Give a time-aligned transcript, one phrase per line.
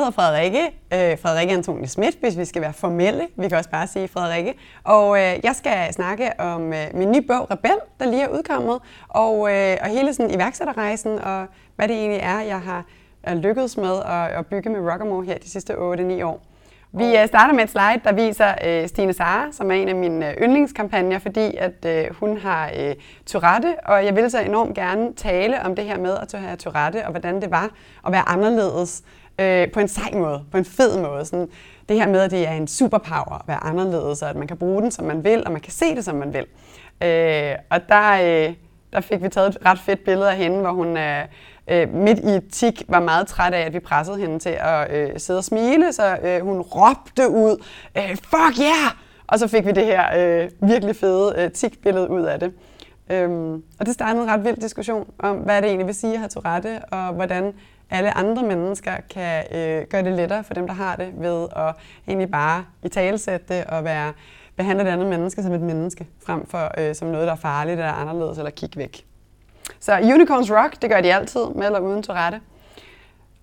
[0.00, 3.28] hedder Frederikke, øh, Frederikke Antonie Schmidt, hvis vi skal være formelle.
[3.36, 4.54] Vi kan også bare sige Frederikke.
[4.84, 8.78] Og øh, jeg skal snakke om øh, min nye bog, Rebel, der lige er udkommet,
[9.08, 12.84] og, øh, og hele sådan iværksætterrejsen, og hvad det egentlig er, jeg har
[13.22, 16.42] er lykkedes med at, at bygge med Rockamore her de sidste 8-9 år.
[16.92, 19.94] Vi øh, starter med et slide, der viser øh, Stine Sara, som er en af
[19.94, 22.94] mine øh, yndlingskampagner, fordi at øh, hun har øh,
[23.26, 27.04] Tourette, og jeg vil så enormt gerne tale om det her med at have Tourette,
[27.04, 27.70] og hvordan det var
[28.06, 29.02] at være anderledes
[29.40, 31.24] øh, på en sej måde, på en fed måde.
[31.24, 31.48] Sådan,
[31.88, 34.56] det her med, at det er en superpower at være anderledes, og at man kan
[34.56, 36.46] bruge den, som man vil, og man kan se det, som man vil.
[37.08, 38.54] Øh, og der, øh,
[38.92, 41.24] der fik vi taget et ret fedt billede af hende, hvor hun øh,
[41.68, 45.10] øh midt i tik var meget træt af, at vi pressede hende til at øh,
[45.16, 47.64] sidde og smile, så øh, hun råbte ud,
[47.96, 48.94] øh, fuck yeah!
[49.26, 52.52] Og så fik vi det her øh, virkelig fede øh, tik-billede ud af det.
[53.10, 56.18] Øhm, og det startede en ret vild diskussion om, hvad det egentlig vil sige at
[56.18, 57.54] have Tourette, og hvordan
[57.90, 61.74] alle andre mennesker kan øh, gøre det lettere for dem, der har det, ved at
[62.08, 64.12] egentlig bare i talesætte det og være,
[64.56, 67.78] behandle det andet menneske som et menneske, frem for øh, som noget, der er farligt
[67.78, 69.04] eller anderledes, eller kigge væk.
[69.80, 72.40] Så unicorns rock, det gør de altid, med eller uden Tourette.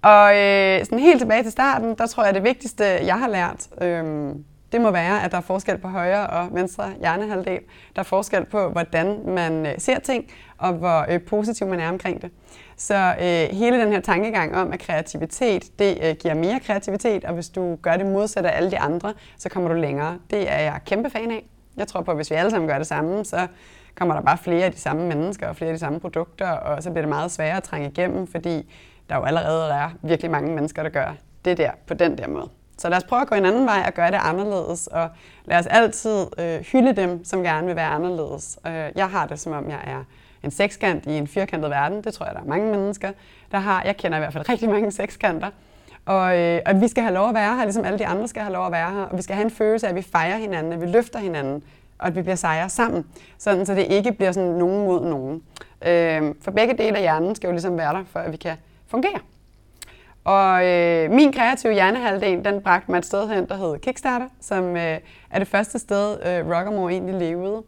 [0.01, 3.67] Og øh, sådan helt tilbage til starten, der tror jeg, det vigtigste, jeg har lært,
[3.81, 4.35] øh,
[4.71, 7.59] det må være, at der er forskel på højre og venstre hjernehalvdel.
[7.95, 10.25] Der er forskel på, hvordan man øh, ser ting,
[10.57, 12.31] og hvor øh, positiv man er omkring det.
[12.77, 17.33] Så øh, hele den her tankegang om, at kreativitet, det øh, giver mere kreativitet, og
[17.33, 20.19] hvis du gør det modsat af alle de andre, så kommer du længere.
[20.29, 21.45] Det er jeg kæmpe fan af.
[21.77, 23.47] Jeg tror på, at hvis vi alle sammen gør det samme, så
[23.95, 26.83] kommer der bare flere af de samme mennesker og flere af de samme produkter, og
[26.83, 28.73] så bliver det meget sværere at trænge igennem, fordi
[29.09, 31.15] der jo allerede er virkelig mange mennesker, der gør
[31.45, 32.49] det der på den der måde.
[32.77, 35.09] Så lad os prøve at gå en anden vej og gøre det anderledes, og
[35.45, 38.59] lad os altid øh, hylde dem, som gerne vil være anderledes.
[38.67, 40.03] Øh, jeg har det, som om jeg er
[40.43, 42.03] en sekskant i en firkantet verden.
[42.03, 43.11] Det tror jeg, der er mange mennesker,
[43.51, 43.83] der har.
[43.85, 45.49] Jeg kender i hvert fald rigtig mange sekskanter.
[46.05, 48.41] Og, øh, og vi skal have lov at være her, ligesom alle de andre skal
[48.41, 49.01] have lov at være her.
[49.01, 51.63] Og vi skal have en følelse af, at vi fejrer hinanden, at vi løfter hinanden,
[51.99, 53.05] og at vi bliver sejre sammen.
[53.37, 55.41] Sådan, så det ikke bliver sådan nogen mod nogen.
[55.87, 58.55] Øh, for begge dele af hjernen skal jo ligesom være der, for at vi kan
[58.87, 59.19] fungere.
[60.27, 64.77] Og øh, min kreative hjernehalvdel, den bragte mig et sted hen, der hedder Kickstarter, som
[64.77, 64.97] øh,
[65.31, 67.63] er det første sted, øh, Rockamore egentlig levede.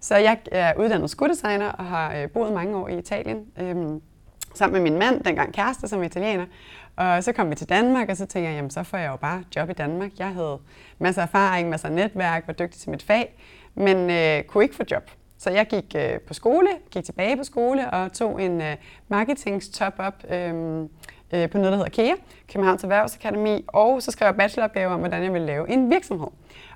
[0.00, 3.44] Så jeg er uddannet skuddesigner og har øh, boet mange år i Italien.
[3.60, 3.76] Øh,
[4.54, 6.46] sammen med min mand, dengang kæreste, som er italiener.
[6.96, 9.16] Og så kom vi til Danmark, og så tænkte jeg, jamen så får jeg jo
[9.16, 10.10] bare job i Danmark.
[10.18, 10.58] Jeg havde
[10.98, 13.34] masser af erfaring, masser af netværk, var dygtig til mit fag,
[13.74, 15.10] men øh, kunne ikke få job.
[15.38, 18.76] Så jeg gik øh, på skole, gik tilbage på skole og tog en øh,
[19.08, 20.84] marketings-top-up øh,
[21.34, 22.14] øh, på noget, der hedder KEA,
[22.52, 26.28] Københavns Erhvervsakademi, og så skrev jeg bacheloropgave om, hvordan jeg ville lave en virksomhed.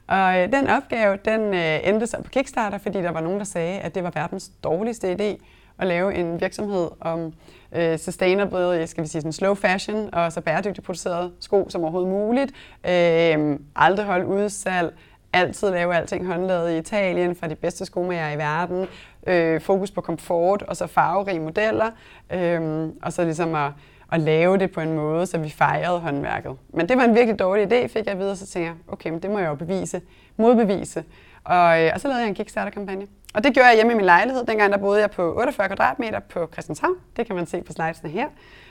[0.06, 3.44] Og øh, den opgave, den øh, endte så på Kickstarter, fordi der var nogen, der
[3.44, 5.44] sagde, at det var verdens dårligste idé
[5.78, 7.32] at lave en virksomhed om
[7.72, 12.10] øh, sustainable, skal vi sige sådan slow fashion, og så bæredygtigt produceret sko som overhovedet
[12.10, 12.52] muligt.
[12.88, 14.94] Øh, aldrig holde udsalg,
[15.32, 18.86] altid lave alting håndlavet i Italien fra de bedste skomager i verden.
[19.26, 21.90] Øh, fokus på komfort, og så farverige modeller.
[22.30, 23.70] Øh, og så ligesom at,
[24.12, 26.56] at lave det på en måde, så vi fejrede håndværket.
[26.68, 28.74] Men det var en virkelig dårlig idé, fik jeg at vide, og så tænkte jeg,
[28.88, 30.00] okay, men det må jeg jo bevise,
[30.36, 31.04] modbevise.
[31.44, 33.06] Og, øh, og så lavede jeg en Kickstarter-kampagne.
[33.34, 34.46] Og det gjorde jeg hjemme i min lejlighed.
[34.46, 36.94] Dengang der boede jeg på 48 kvadratmeter på Christianshavn.
[37.16, 38.26] Det kan man se på slidesene her.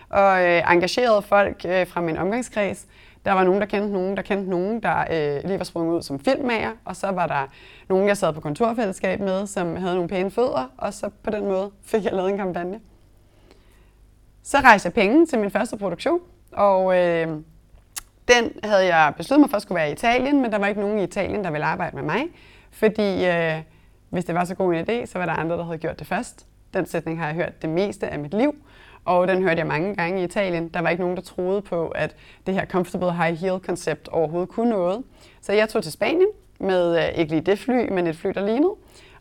[0.10, 2.88] Og øh, engagerede folk øh, fra min omgangskreds.
[3.26, 6.02] Der var nogen, der kendte nogen, der kendte nogen, der øh, lige var sprunget ud
[6.02, 6.72] som filmmager.
[6.86, 7.52] Og så var der
[7.90, 10.72] nogen, jeg sad på kontorfællesskab med, som havde nogle pæne fødder.
[10.78, 12.80] Og så på den måde fik jeg lavet en kampagne.
[14.48, 16.20] Så rejste jeg penge til min første produktion.
[16.52, 17.28] Og øh,
[18.28, 20.82] den havde jeg besluttet mig for at skulle være i Italien, men der var ikke
[20.82, 22.24] nogen i Italien, der ville arbejde med mig.
[22.72, 23.62] Fordi øh,
[24.10, 26.08] hvis det var så god en idé, så var der andre, der havde gjort det
[26.08, 26.46] først.
[26.74, 28.56] Den sætning har jeg hørt det meste af mit liv,
[29.06, 30.68] og den hørte jeg mange gange i Italien.
[30.68, 32.16] Der var ikke nogen, der troede på, at
[32.46, 35.04] det her comfortable high heel koncept overhovedet kunne noget.
[35.42, 36.30] Så jeg tog til Spanien
[36.60, 38.74] med øh, ikke lige det fly, men et fly, der lignede.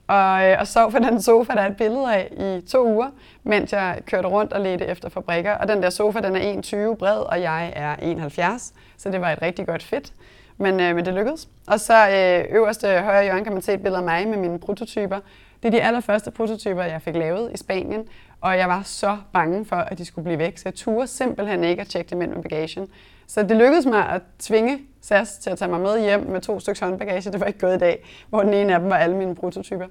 [0.07, 3.09] Og, øh, og sov på den sofa, der er et billede af i to uger,
[3.43, 5.53] mens jeg kørte rundt og ledte efter fabrikker.
[5.53, 6.53] Og den der sofa, den er
[6.91, 10.13] 1,20 bred, og jeg er 71, så det var et rigtig godt fit.
[10.59, 11.49] Men, øh, men det lykkedes.
[11.67, 14.59] Og så øh, øverste højre hjørne kan man se et billede af mig med mine
[14.59, 15.21] prototyper.
[15.63, 18.09] Det er de allerførste prototyper, jeg fik lavet i Spanien,
[18.41, 21.65] og jeg var så bange for, at de skulle blive væk, så jeg turde simpelthen
[21.65, 22.89] ikke at tjekke dem ind med bagagen.
[23.27, 26.61] Så det lykkedes mig at tvinge SAS til at tage mig med hjem med to
[26.61, 27.33] stykker håndbagage.
[27.33, 29.87] Det var ikke gået i dag, hvor den ene af dem var alle mine prototyper.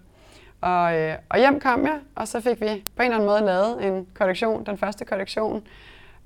[0.62, 3.42] Og, øh, og hjem kom jeg, og så fik vi på en eller anden måde
[3.42, 5.64] lavet en kollektion, den første kollektion.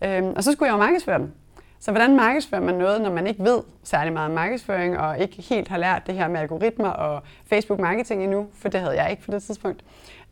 [0.04, 1.34] Øh, og så skulle jeg jo markedsføre den.
[1.80, 5.42] Så hvordan markedsfører man noget, når man ikke ved særlig meget om markedsføring, og ikke
[5.42, 9.12] helt har lært det her med algoritmer og Facebook marketing endnu, for det havde jeg
[9.12, 9.84] ikke på det tidspunkt.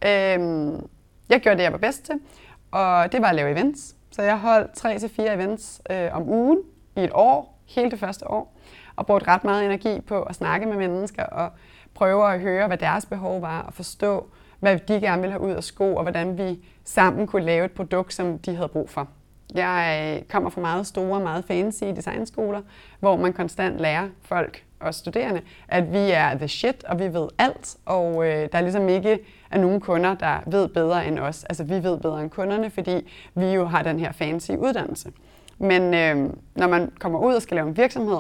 [0.06, 0.88] Øhm,
[1.30, 2.20] jeg gjorde det, jeg var bedst til,
[2.72, 3.96] og det var at lave events.
[4.18, 6.60] Så jeg holdt 3-4 events øh, om ugen,
[6.96, 8.56] i et år, hele det første år,
[8.96, 11.52] og brugte ret meget energi på at snakke med mennesker og
[11.94, 14.30] prøve at høre, hvad deres behov var, og forstå,
[14.60, 17.72] hvad de gerne ville have ud af sko, og hvordan vi sammen kunne lave et
[17.72, 19.08] produkt, som de havde brug for.
[19.56, 22.62] Jeg øh, kommer fra meget store, meget fancy designskoler,
[23.00, 27.28] hvor man konstant lærer folk og studerende, at vi er the shit, og vi ved
[27.38, 29.20] alt, og øh, der er ligesom ikke
[29.52, 31.44] er nogen kunder, der ved bedre end os.
[31.44, 35.12] Altså vi ved bedre end kunderne, fordi vi jo har den her fancy uddannelse.
[35.58, 38.20] Men øh, når man kommer ud og skal lave en virksomhed,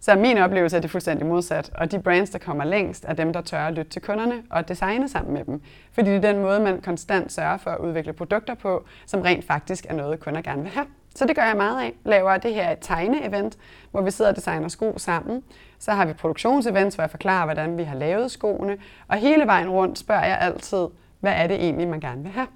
[0.00, 1.70] så er min oplevelse, at det er fuldstændig modsat.
[1.74, 4.68] Og de brands, der kommer længst, er dem, der tør at lytte til kunderne og
[4.68, 5.60] designe sammen med dem.
[5.92, 9.44] Fordi det er den måde, man konstant sørger for at udvikle produkter på, som rent
[9.44, 10.86] faktisk er noget, kunder gerne vil have.
[11.16, 11.92] Så det gør jeg meget af.
[12.04, 13.56] Laver det her et tegne-event,
[13.90, 15.42] hvor vi sidder og designer sko sammen.
[15.78, 18.78] Så har vi produktionsevents, hvor jeg forklarer, hvordan vi har lavet skoene.
[19.08, 20.86] Og hele vejen rundt spørger jeg altid,
[21.20, 22.46] hvad er det egentlig, man gerne vil have?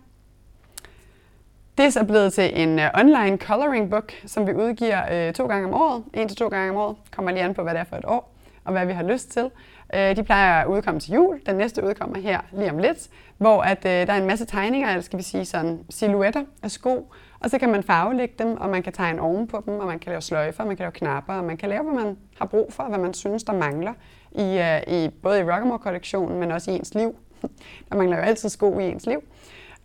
[1.78, 5.46] Det er så blevet til en uh, online coloring book, som vi udgiver uh, to
[5.46, 6.04] gange om året.
[6.14, 6.96] En til to gange om året.
[7.12, 8.34] Kommer lige an på, hvad det er for et år,
[8.64, 9.44] og hvad vi har lyst til.
[9.94, 11.40] Uh, de plejer at udkomme til jul.
[11.46, 13.08] Den næste udkommer her lige om lidt,
[13.38, 16.70] hvor at, uh, der er en masse tegninger, eller skal vi sige sådan silhuetter af
[16.70, 17.12] sko.
[17.40, 19.98] Og så kan man farvelægge dem, og man kan tegne oven på dem, og man
[19.98, 22.72] kan lave sløjfer, man kan lave knapper, og man kan lave, hvad man har brug
[22.72, 23.92] for, hvad man synes, der mangler,
[24.32, 27.16] i, uh, i både i Rockamore-kollektionen, men også i ens liv.
[27.88, 29.22] Der mangler jo altid sko i ens liv.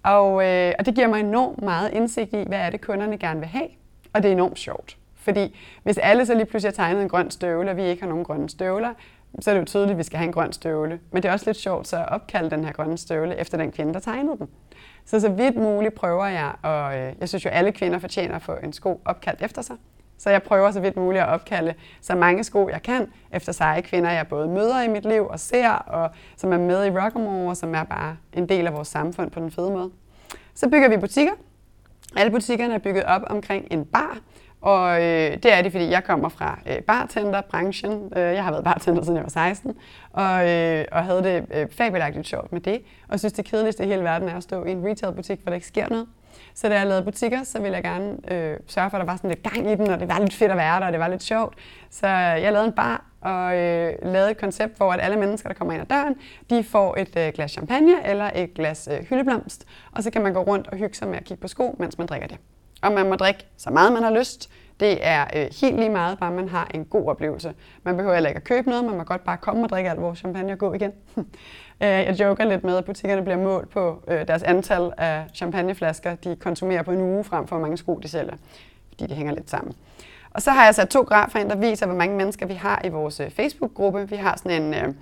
[0.03, 3.39] Og, øh, og det giver mig enormt meget indsigt i, hvad er det, kunderne gerne
[3.39, 3.67] vil have.
[4.13, 4.97] Og det er enormt sjovt.
[5.25, 8.09] Fordi hvis alle så lige pludselig har tegnet en grøn støvle, og vi ikke har
[8.09, 8.93] nogen grønne støvler,
[9.39, 10.99] så er det jo tydeligt, at vi skal have en grøn støvle.
[11.11, 13.71] Men det er også lidt sjovt så at opkalde den her grønne støvle efter den
[13.71, 14.47] kvinde, der tegnede den.
[15.05, 18.41] Så så vidt muligt prøver jeg, og øh, jeg synes jo, alle kvinder fortjener at
[18.41, 19.75] få en sko opkaldt efter sig.
[20.17, 23.81] Så jeg prøver så vidt muligt at opkalde så mange sko, jeg kan, efter seje
[23.81, 27.49] kvinder, jeg både møder i mit liv og ser, og som er med i Rockamore,
[27.49, 29.91] og som er bare en del af vores samfund på den fede måde.
[30.53, 31.33] Så bygger vi butikker.
[32.15, 34.17] Alle butikkerne er bygget op omkring en bar,
[34.65, 38.11] og øh, det er det, fordi jeg kommer fra øh, bartenderbranchen.
[38.15, 39.75] Øh, jeg har været bartender, siden jeg var 16,
[40.13, 42.81] og, øh, og havde det øh, fabelagtigt sjovt med det.
[43.07, 45.55] Og synes, det kedeligste i hele verden er at stå i en retailbutik, hvor der
[45.55, 46.07] ikke sker noget.
[46.53, 49.15] Så da jeg lavede butikker, så ville jeg gerne øh, sørge for, at der var
[49.15, 50.99] sådan lidt gang i den, og det var lidt fedt at være der, og det
[50.99, 51.53] var lidt sjovt.
[51.89, 55.55] Så jeg lavede en bar og øh, lavede et koncept, hvor at alle mennesker, der
[55.55, 56.15] kommer ind ad døren,
[56.49, 60.33] de får et øh, glas champagne eller et glas øh, hyldeblomst, og så kan man
[60.33, 62.37] gå rundt og hygge sig med at kigge på sko, mens man drikker det.
[62.85, 64.49] Og man må drikke så meget, man har lyst.
[64.79, 67.53] Det er øh, helt lige meget, bare man har en god oplevelse.
[67.83, 70.01] Man behøver heller ikke at købe noget, man må godt bare komme og drikke alt
[70.01, 70.91] vores champagne og gå igen.
[71.81, 76.15] Øh, jeg joker lidt med, at butikkerne bliver målt på øh, deres antal af champagneflasker,
[76.15, 78.35] de konsumerer på en uge, frem for hvor mange sko de sælger,
[78.89, 79.73] fordi det hænger lidt sammen.
[80.31, 82.81] Og så har jeg sat to grafer ind, der viser, hvor mange mennesker vi har
[82.85, 84.09] i vores øh, Facebook-gruppe.
[84.09, 84.93] Vi har sådan en øh,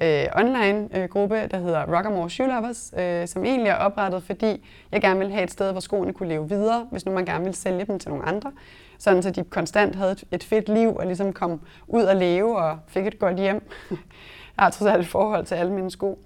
[0.00, 5.00] øh, online-gruppe, øh, der hedder Rockamore Shoe Lovers, øh, som egentlig er oprettet, fordi jeg
[5.00, 7.54] gerne vil have et sted, hvor skoene kunne leve videre, hvis nu man gerne vil
[7.54, 8.52] sælge dem til nogle andre.
[8.98, 12.58] Sådan så de konstant havde et, et fedt liv og ligesom kom ud og leve
[12.58, 13.62] og fik et godt hjem.
[14.56, 16.18] jeg har trods alt et forhold til alle mine sko.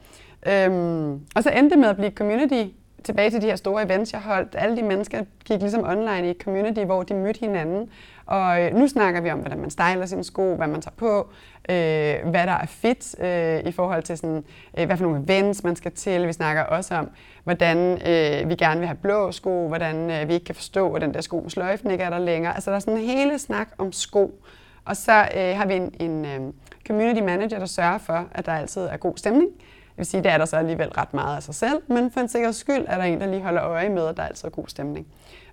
[0.46, 2.64] Øhm, og så endte det med at blive community
[3.04, 4.54] tilbage til de her store events, jeg holdt.
[4.58, 7.90] Alle de mennesker gik ligesom online i et community, hvor de mødte hinanden.
[8.26, 11.28] Og øh, nu snakker vi om, hvordan man styler sine sko, hvad man tager på,
[11.70, 14.44] øh, hvad der er fedt øh, i forhold til, sådan,
[14.78, 16.26] øh, hvad for nogle events man skal til.
[16.26, 17.10] Vi snakker også om,
[17.44, 21.02] hvordan øh, vi gerne vil have blå sko, hvordan øh, vi ikke kan forstå, at
[21.02, 22.54] den der sko med sløjfen ikke er der længere.
[22.54, 24.44] Altså der er sådan en hele snak om sko.
[24.84, 26.40] Og så øh, har vi en, en øh,
[26.86, 29.50] community manager, der sørger for, at der altid er god stemning.
[29.90, 32.20] Det vil sige, det er der så alligevel ret meget af sig selv, men for
[32.20, 34.52] en sikker skyld er der en, der lige holder øje med, at der altid er
[34.52, 35.06] god stemning.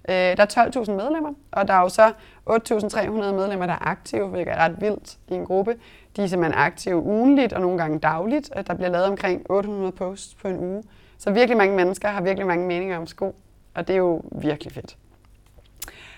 [0.09, 2.11] Øh, der er 12.000 medlemmer, og der er jo så
[2.49, 5.75] 8.300 medlemmer, der er aktive, hvilket er ret vildt i en gruppe.
[6.17, 8.49] De er simpelthen aktive ugenligt og nogle gange dagligt.
[8.67, 10.83] Der bliver lavet omkring 800 posts på en uge.
[11.17, 13.35] Så virkelig mange mennesker har virkelig mange meninger om sko,
[13.73, 14.97] og det er jo virkelig fedt.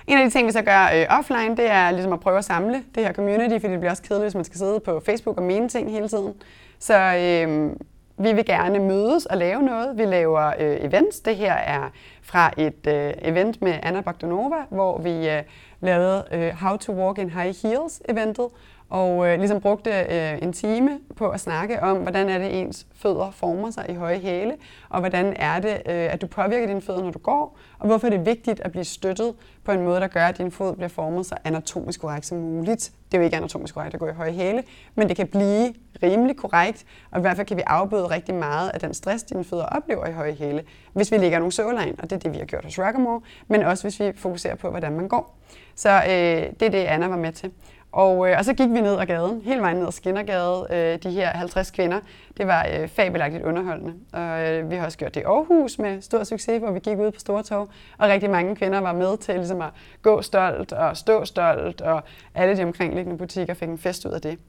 [0.07, 2.45] En af de ting, vi så gør øh, offline, det er ligesom at prøve at
[2.45, 5.37] samle det her community, fordi det bliver også kedeligt, hvis man skal sidde på Facebook
[5.37, 6.33] og mene ting hele tiden.
[6.79, 7.71] Så øh,
[8.17, 9.97] vi vil gerne mødes og lave noget.
[9.97, 11.19] Vi laver øh, events.
[11.19, 11.89] Det her er
[12.21, 15.43] fra et øh, event med Anna Bogdanova, hvor vi øh,
[15.79, 18.47] lavede øh, How to Walk in High Heels eventet,
[18.89, 22.87] og øh, ligesom brugte øh, en time på at snakke om, hvordan er det ens
[22.95, 24.53] fødder former sig i høje hæle,
[24.89, 28.07] og hvordan er det, øh, at du påvirker dine fødder, når du går, og hvorfor
[28.07, 30.89] er det vigtigt at blive støttet på en måde, der gør, at din fod bliver
[30.89, 32.91] formet så anatomisk korrekt som muligt.
[33.11, 34.63] Det er jo ikke anatomisk korrekt at gå i høje hæle,
[34.95, 38.69] men det kan blive rimelig korrekt, og i hvert fald kan vi afbøde rigtig meget
[38.69, 41.99] af den stress, dine fødder oplever i høje hæle, hvis vi lægger nogle søvler ind,
[41.99, 44.69] og det er det, vi har gjort hos Rockamore, men også hvis vi fokuserer på,
[44.69, 45.39] hvordan man går.
[45.75, 47.51] Så øh, det er det, Anna var med til.
[47.91, 51.03] Og, øh, og så gik vi ned ad gaden, hele vejen ned ad Skinnergade, øh,
[51.03, 51.99] de her 50 kvinder.
[52.37, 53.93] Det var øh, fabelagtigt underholdende.
[54.13, 56.97] Og øh, vi har også gjort det i Aarhus med stor succes, hvor vi gik
[56.97, 59.69] ud på Stortorv, og rigtig mange kvinder var med til ligesom at
[60.01, 62.03] gå stolt og stå stolt, og
[62.35, 64.39] alle de omkringliggende butikker fik en fest ud af det.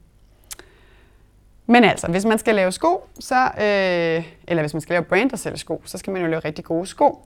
[1.65, 5.31] Men altså, hvis man skal lave sko, så, øh, eller hvis man skal lave brand,
[5.31, 7.25] og sælge sko, så skal man jo lave rigtig gode sko.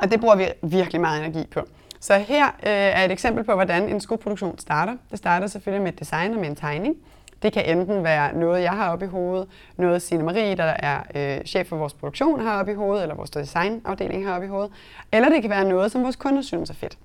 [0.00, 1.60] Og det bruger vi virkelig meget energi på.
[2.00, 4.96] Så her øh, er et eksempel på, hvordan en skoproduktion starter.
[5.10, 6.96] Det starter selvfølgelig med et design og med en tegning.
[7.42, 11.02] Det kan enten være noget, jeg har oppe i hovedet, noget Signe Marie, der er
[11.14, 14.50] øh, chef for vores produktion, har oppe i hovedet, eller vores designafdeling har oppe i
[14.50, 14.72] hovedet.
[15.12, 16.98] Eller det kan være noget, som vores kunder synes er fedt.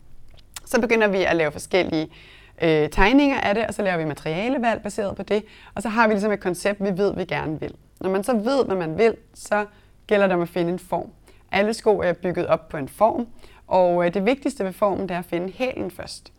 [0.66, 2.08] Så begynder vi at lave forskellige
[2.62, 5.44] øh, tegninger af det, og så laver vi materialevalg baseret på det,
[5.76, 7.76] og så har vi ligesom et koncept, vi ved, vi gerne vil.
[8.02, 9.66] Når man så ved, hvad man vil, så
[10.08, 11.10] gælder det om at finde en form.
[11.52, 13.28] Alle sko er bygget op på en form,
[13.68, 16.34] og øh, det vigtigste ved formen, det er at finde hælen først.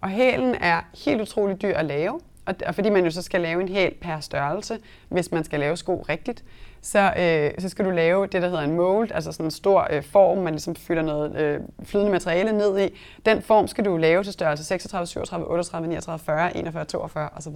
[0.00, 2.20] Og hælen er helt utrolig dyr at lave,
[2.66, 5.76] og fordi man jo så skal lave en hæl per størrelse, hvis man skal lave
[5.76, 6.44] sko rigtigt,
[6.82, 9.88] så, øh, så skal du lave det, der hedder en mold, altså sådan en stor
[9.90, 12.98] øh, form, man ligesom fylder noget øh, flydende materiale ned i.
[13.26, 17.54] Den form skal du lave til størrelse 36, 37, 38, 39, 40, 41, 42 osv.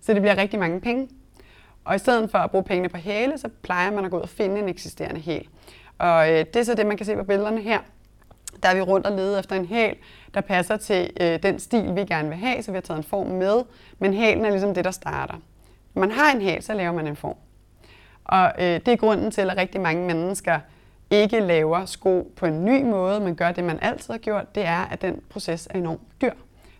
[0.00, 1.08] Så det bliver rigtig mange penge.
[1.84, 4.22] Og i stedet for at bruge pengene på hæle, så plejer man at gå ud
[4.22, 5.48] og finde en eksisterende hæl.
[5.98, 7.78] Og øh, det er så det, man kan se på billederne her.
[8.62, 9.96] Der er vi rundt og lede efter en hæl,
[10.34, 13.04] der passer til øh, den stil, vi gerne vil have, så vi har taget en
[13.04, 13.62] form med,
[13.98, 15.34] men hælen er ligesom det, der starter.
[15.94, 17.36] Når man har en hæl, så laver man en form.
[18.24, 20.58] Og øh, det er grunden til, at rigtig mange mennesker
[21.10, 24.66] ikke laver sko på en ny måde, men gør det, man altid har gjort, det
[24.66, 26.32] er, at den proces er enormt dyr.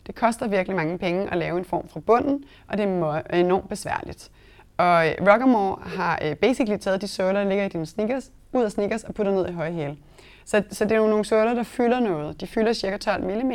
[0.07, 3.69] Det koster virkelig mange penge at lave en form fra bunden, og det er enormt
[3.69, 4.31] besværligt.
[4.77, 8.65] Og øh, Rockamore har øh, basically taget de søjler, der ligger i dine sneakers, ud
[8.65, 9.97] af sneakers og puttet ned i høje hæle.
[10.47, 12.41] Så, så det er jo nogle søjler, der fylder noget.
[12.41, 13.53] De fylder cirka 12 mm,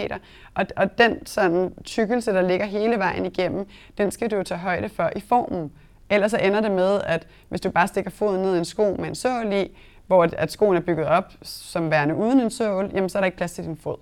[0.54, 3.66] og, og den sådan tykkelse, der ligger hele vejen igennem,
[3.98, 5.72] den skal du jo tage højde for i formen.
[6.10, 8.96] Ellers så ender det med, at hvis du bare stikker foden ned i en sko
[9.00, 12.92] med en sål i, hvor at skoen er bygget op som værende uden en sål,
[12.94, 13.98] jamen så er der ikke plads til din fod.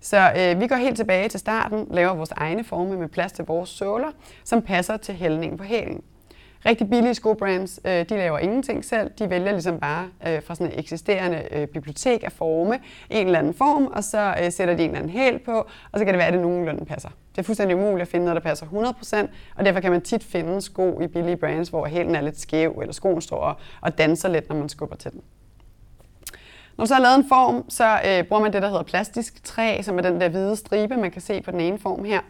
[0.00, 3.44] Så øh, vi går helt tilbage til starten, laver vores egne forme med plads til
[3.44, 4.10] vores såler,
[4.44, 6.02] som passer til hældningen på hælen.
[6.66, 9.10] Rigtig billige skobrands, øh, de laver ingenting selv.
[9.18, 12.78] De vælger ligesom bare øh, fra sådan et eksisterende øh, bibliotek at forme
[13.10, 15.52] en eller anden form, og så øh, sætter de en eller anden hæl på,
[15.92, 17.08] og så kan det være, at det nogenlunde passer.
[17.32, 20.24] Det er fuldstændig umuligt at finde noget, der passer 100%, og derfor kan man tit
[20.24, 23.98] finde sko i billige brands, hvor hælen er lidt skæv, eller skoen står og, og
[23.98, 25.20] danser lidt, når man skubber til den.
[26.76, 29.44] Når man så har lavet en form, så øh, bruger man det, der hedder plastisk
[29.44, 32.20] træ, som er den der hvide stribe, man kan se på den ene form her,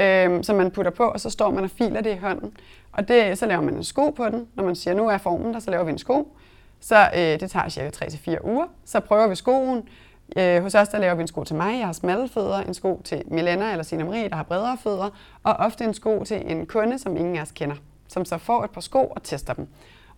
[0.00, 2.52] øh, som man putter på, og så står man og filer det i hånden.
[2.92, 4.46] Og det, så laver man en sko på den.
[4.54, 6.36] Når man siger, nu er formen der, så laver vi en sko.
[6.80, 8.66] Så øh, det tager cirka 3-4 uger.
[8.84, 9.88] Så prøver vi skoen.
[10.36, 12.74] Øh, hos os der laver vi en sko til mig, jeg har smalle fødder, en
[12.74, 15.10] sko til Milena eller Sina Marie, der har bredere fødder,
[15.42, 17.76] og ofte en sko til en kunde, som ingen af os kender,
[18.08, 19.68] som så får et par sko og tester dem.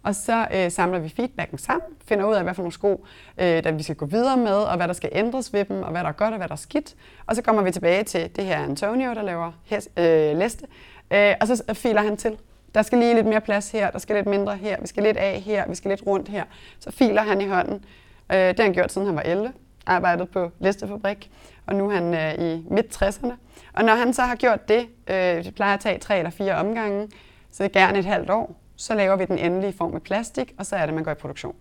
[0.03, 3.07] Og så øh, samler vi feedbacken sammen, finder ud af, hvad for nogle sko,
[3.39, 5.91] øh, der vi skal gå videre med, og hvad der skal ændres ved dem, og
[5.91, 6.95] hvad der er godt og hvad der er skidt.
[7.27, 10.67] Og så kommer vi tilbage til det her Antonio, der laver hæs, øh, læste,
[11.11, 12.39] øh, og så øh, filer han til.
[12.75, 15.17] Der skal lige lidt mere plads her, der skal lidt mindre her, vi skal lidt
[15.17, 16.45] af her, vi skal lidt rundt her.
[16.79, 17.85] Så filer han i hånden.
[18.33, 19.53] Øh, det har han gjort, siden han var 11,
[19.87, 21.31] arbejdet på Listefabrik,
[21.67, 23.33] og nu er han øh, i midt-60'erne.
[23.73, 26.55] Og når han så har gjort det, øh, det plejer at tage tre eller fire
[26.55, 27.09] omgange,
[27.51, 30.77] så gerne et halvt år, så laver vi den endelige form af plastik, og så
[30.77, 31.55] er det, man går i produktion.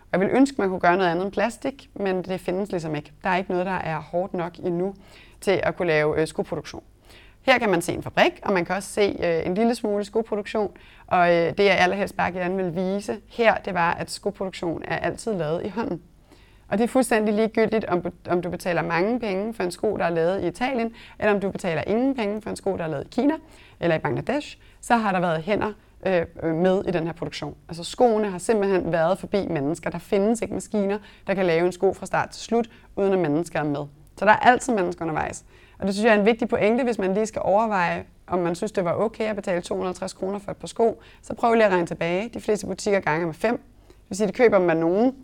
[0.00, 2.94] Og jeg vil ønske, man kunne gøre noget andet end plastik, men det findes ligesom
[2.94, 3.12] ikke.
[3.24, 4.94] Der er ikke noget, der er hårdt nok endnu
[5.40, 6.82] til at kunne lave øh, skoproduktion.
[7.42, 10.04] Her kan man se en fabrik, og man kan også se øh, en lille smule
[10.04, 10.76] skoproduktion.
[11.06, 14.96] Og øh, det jeg allerhelst bare gerne vil vise her, det var, at skoproduktion er
[14.96, 16.02] altid lavet i hånden.
[16.68, 20.04] Og det er fuldstændig ligegyldigt, om, om du betaler mange penge for en sko, der
[20.04, 22.88] er lavet i Italien, eller om du betaler ingen penge for en sko, der er
[22.88, 23.34] lavet i Kina
[23.80, 25.72] eller i Bangladesh, så har der været hænder
[26.06, 27.54] øh, med i den her produktion.
[27.68, 29.90] Altså skoene har simpelthen været forbi mennesker.
[29.90, 33.18] Der findes ikke maskiner, der kan lave en sko fra start til slut, uden at
[33.18, 33.86] mennesker er med.
[34.18, 35.44] Så der er altid mennesker undervejs.
[35.78, 38.54] Og det synes jeg er en vigtig pointe, hvis man lige skal overveje, om man
[38.54, 41.64] synes, det var okay at betale 250 kroner for et par sko, så prøv lige
[41.64, 42.30] at regne tilbage.
[42.34, 43.56] De fleste butikker ganger med 5.
[43.88, 45.14] Det vil sige, at de køber dem af nogen,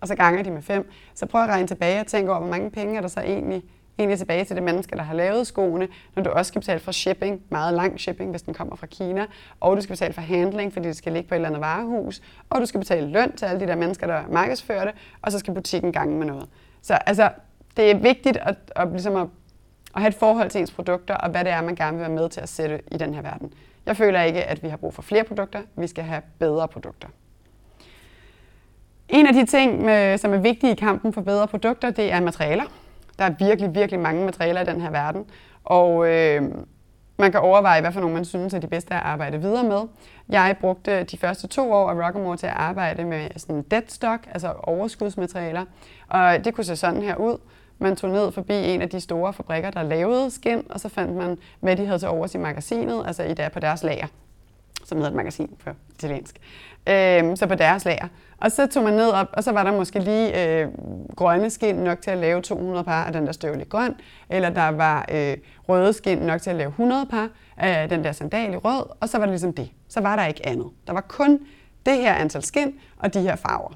[0.00, 0.90] og så ganger de med 5.
[1.14, 3.62] Så prøv at regne tilbage og tænke over, hvor mange penge er der så egentlig,
[4.02, 6.92] egentlig tilbage til det menneske, der har lavet skoene, når du også skal betale for
[6.92, 9.26] shipping, meget lang shipping, hvis den kommer fra Kina,
[9.60, 12.22] og du skal betale for handling, fordi det skal ligge på et eller andet varehus,
[12.50, 15.38] og du skal betale løn til alle de der mennesker, der markedsfører det, og så
[15.38, 16.48] skal butikken gange med noget.
[16.82, 17.30] Så altså,
[17.76, 19.26] det er vigtigt at, at, ligesom at
[19.94, 22.16] at have et forhold til ens produkter, og hvad det er, man gerne vil være
[22.16, 23.52] med til at sætte i den her verden.
[23.86, 25.60] Jeg føler ikke, at vi har brug for flere produkter.
[25.76, 27.08] Vi skal have bedre produkter.
[29.08, 32.20] En af de ting, øh, som er vigtige i kampen for bedre produkter, det er
[32.20, 32.64] materialer.
[33.18, 35.24] Der er virkelig, virkelig mange materialer i den her verden,
[35.64, 36.42] og øh,
[37.18, 39.80] man kan overveje, hvad for nogle man synes er de bedste at arbejde videre med.
[40.28, 44.26] Jeg brugte de første to år af Rockamore til at arbejde med sådan dead stock,
[44.32, 45.64] altså overskudsmaterialer,
[46.08, 47.38] og det kunne se sådan her ud.
[47.78, 51.16] Man tog ned forbi en af de store fabrikker, der lavede skin, og så fandt
[51.16, 54.06] man, hvad de havde til overs i magasinet, altså i der på deres lager,
[54.92, 56.36] som hedder et magasin på italiensk.
[56.88, 58.08] Øh, så på deres lager.
[58.38, 60.68] Og så tog man ned op, og så var der måske lige øh,
[61.16, 63.94] grønne skin nok til at lave 200 par af den der støvle grøn,
[64.30, 65.36] eller der var øh,
[65.68, 69.08] røde skin nok til at lave 100 par af den der sandal i rød, og
[69.08, 69.70] så var det ligesom det.
[69.88, 70.66] Så var der ikke andet.
[70.86, 71.38] Der var kun
[71.86, 73.72] det her antal skin og de her farver.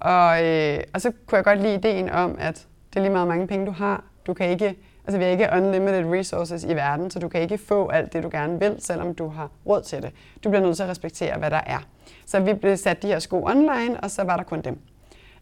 [0.00, 3.28] Og, øh, og så kunne jeg godt lide ideen om, at det er lige meget
[3.28, 4.04] mange penge, du har.
[4.26, 7.58] Du kan ikke, altså vi har ikke unlimited resources i verden, så du kan ikke
[7.58, 10.12] få alt det, du gerne vil, selvom du har råd til det.
[10.44, 11.86] Du bliver nødt til at respektere, hvad der er.
[12.26, 14.78] Så vi blev sat de her sko online, og så var der kun dem.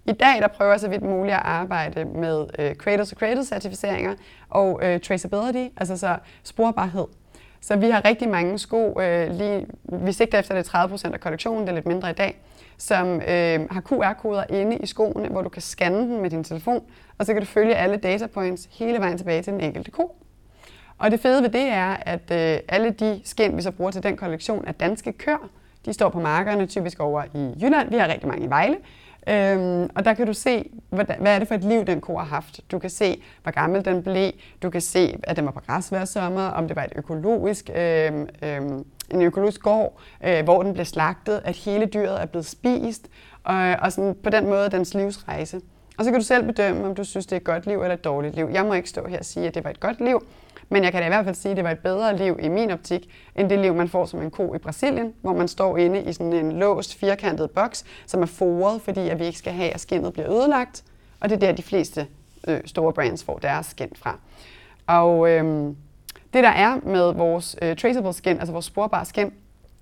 [0.07, 3.45] I dag der prøver jeg så vidt muligt at arbejde med øh, Cradle to Cradle
[3.45, 4.14] certificeringer
[4.50, 7.04] og øh, traceability, altså så sporbarhed.
[7.61, 11.62] Så vi har rigtig mange sko, øh, lige, vi sigter efter det 30% af kollektionen,
[11.62, 12.40] det er lidt mindre i dag,
[12.79, 16.83] som øh, har QR-koder inde i skoene, hvor du kan scanne den med din telefon,
[17.19, 20.17] og så kan du følge alle data points hele vejen tilbage til den enkelte ko.
[20.99, 24.02] Og det fede ved det er, at øh, alle de skin, vi så bruger til
[24.02, 25.50] den kollektion, er danske køer,
[25.87, 27.91] De står på markerne, typisk over i Jylland.
[27.91, 28.76] Vi har rigtig mange i Vejle.
[29.29, 32.17] Øhm, og der kan du se, hvad, hvad er det for et liv, den ko
[32.17, 32.61] har haft.
[32.71, 34.31] Du kan se, hvor gammel den blev.
[34.62, 37.71] Du kan se, at den var på græs hver sommer, om det var et økologisk,
[37.75, 42.47] øhm, øhm, en økologisk gård, øh, hvor den blev slagtet, at hele dyret er blevet
[42.47, 43.09] spist,
[43.45, 45.61] og, og sådan på den måde dens livsrejse.
[45.99, 47.95] Og så kan du selv bedømme, om du synes, det er et godt liv eller
[47.95, 48.49] et dårligt liv.
[48.52, 50.26] Jeg må ikke stå her og sige, at det var et godt liv,
[50.69, 52.49] men jeg kan da i hvert fald sige, at det var et bedre liv i
[52.49, 55.76] min optik, end det liv, man får som en ko i Brasilien, hvor man står
[55.76, 59.52] inde i sådan en låst, firkantet boks, som er foret, fordi at vi ikke skal
[59.52, 60.85] have, at skinnet bliver ødelagt.
[61.21, 62.07] Og det er der, de fleste
[62.49, 64.19] øh, store brands får deres skind fra.
[64.87, 65.73] Og øh,
[66.32, 69.32] det, der er med vores øh, traceable skin, altså vores sporbare skin,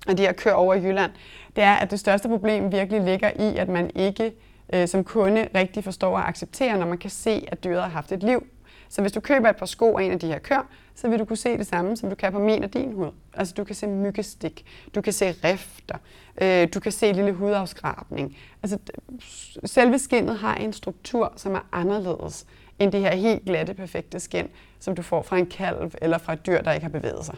[0.08, 1.10] og de her kører over i Jylland,
[1.56, 4.32] det er, at det største problem virkelig ligger i, at man ikke
[4.72, 8.12] øh, som kunde rigtig forstår at acceptere, når man kan se, at dyret har haft
[8.12, 8.46] et liv,
[8.88, 10.62] så hvis du køber et par sko af en af de her køer,
[10.94, 13.10] så vil du kunne se det samme, som du kan på min og din hud.
[13.34, 15.96] Altså du kan se myggestik, du kan se rifter,
[16.42, 18.36] øh, du kan se lille hudafskrabning.
[18.62, 18.78] Altså
[19.64, 22.46] selve skinnet har en struktur, som er anderledes
[22.80, 24.48] end det her helt glatte, perfekte skin,
[24.80, 27.34] som du får fra en kalv eller fra et dyr, der ikke har bevæget sig.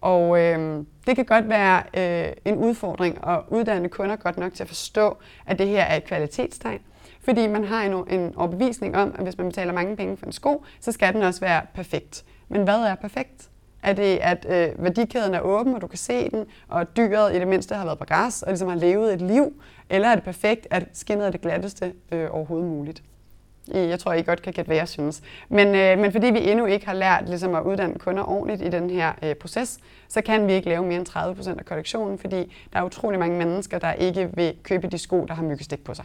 [0.00, 4.62] Og øh, det kan godt være øh, en udfordring at uddanne kunder godt nok til
[4.62, 6.80] at forstå, at det her er et kvalitetstegn,
[7.20, 10.32] fordi man har en, en overbevisning om, at hvis man betaler mange penge for en
[10.32, 12.24] sko, så skal den også være perfekt.
[12.48, 13.50] Men hvad er perfekt?
[13.82, 17.38] Er det, at øh, værdikæden er åben, og du kan se den, og dyret i
[17.38, 19.62] det mindste har været på græs, og ligesom har levet et liv?
[19.90, 23.02] Eller er det perfekt, at skinnet er det glatteste øh, overhovedet muligt?
[23.74, 25.22] Øh, jeg tror, I godt kan gætte, hvad jeg synes.
[25.48, 28.68] Men, øh, men fordi vi endnu ikke har lært ligesom, at uddanne kunder ordentligt i
[28.68, 32.18] den her øh, proces, så kan vi ikke lave mere end 30 procent af kollektionen,
[32.18, 35.84] fordi der er utrolig mange mennesker, der ikke vil købe de sko, der har myggestik
[35.84, 36.04] på sig.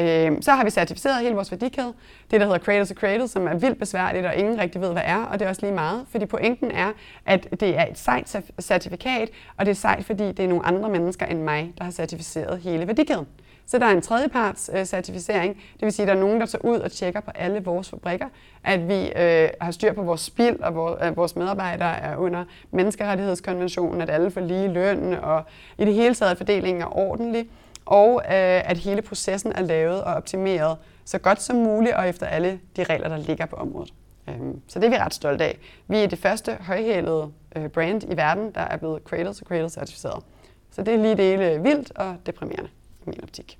[0.00, 1.92] Øh, så har vi certificeret hele vores værdikæde.
[2.30, 5.02] Det, der hedder Cradle to Cradle, som er vildt besværligt, og ingen rigtig ved, hvad
[5.04, 5.24] er.
[5.24, 6.92] Og det er også lige meget, fordi pointen er,
[7.26, 10.90] at det er et sejt certifikat, og det er sejt, fordi det er nogle andre
[10.90, 13.26] mennesker end mig, der har certificeret hele værdikæden.
[13.66, 16.46] Så der er en tredjeparts øh, certificering, det vil sige, at der er nogen, der
[16.46, 18.26] tager ud og tjekker på alle vores fabrikker,
[18.64, 22.44] at vi øh, har styr på vores spild, og vores, at vores medarbejdere er under
[22.70, 25.42] menneskerettighedskonventionen, at alle får lige løn, og
[25.78, 27.48] i det hele taget, at fordelingen er ordentlig
[27.86, 32.26] og øh, at hele processen er lavet og optimeret så godt som muligt og efter
[32.26, 33.94] alle de regler, der ligger på området.
[34.28, 35.58] Øhm, så det er vi ret stolte af.
[35.88, 39.70] Vi er det første højhælede øh, brand i verden, der er blevet Cradle to Cradle
[39.70, 40.24] certificeret.
[40.70, 42.68] Så det er lige dele øh, vildt og deprimerende
[43.06, 43.58] i min optik.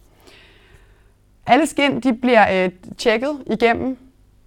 [1.46, 3.98] Alle skin de bliver øh, tjekket igennem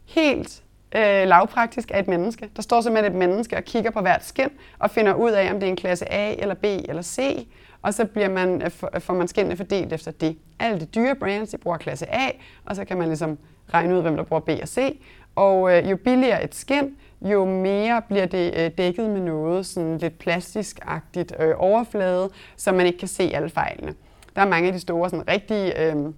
[0.06, 0.64] helt
[0.96, 2.50] øh, lavpraktisk af et menneske.
[2.56, 5.60] Der står simpelthen et menneske og kigger på hvert skin og finder ud af, om
[5.60, 7.48] det er en klasse A eller B eller C,
[7.82, 10.38] og så bliver man, øh, øh, får man skindene fordelt efter det.
[10.60, 12.30] Alle de dyre brands, de bruger klasse A,
[12.66, 13.38] og så kan man ligesom
[13.74, 15.00] regne ud, hvem der bruger B og C.
[15.36, 19.98] Og øh, jo billigere et skin, jo mere bliver det øh, dækket med noget sådan
[19.98, 23.94] lidt plastisk-agtigt øh, overflade, så man ikke kan se alle fejlene.
[24.36, 26.16] Der er mange af de store sådan rigtige øhm,